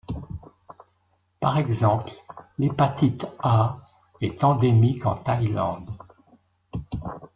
[1.39, 2.09] Par exemple,
[2.57, 3.77] l'hépatite A
[4.19, 5.91] est endémique en Thaïlande.